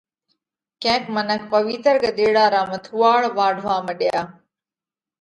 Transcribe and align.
ڪينڪ 0.81 1.03
منک 1.15 1.41
پوَيتر 1.53 1.95
ڳۮيڙا 2.03 2.45
را 2.53 2.61
مٿُوئاۯ 2.71 3.23
واڍوا 3.37 3.75
مڏيا، 3.87 4.19